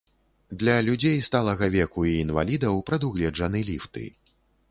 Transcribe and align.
Для 0.61 0.73
людзей 0.87 1.19
сталага 1.27 1.67
веку 1.75 2.05
і 2.11 2.15
інвалідаў 2.23 2.81
прадугледжаны 2.89 3.59
ліфты. 3.69 4.07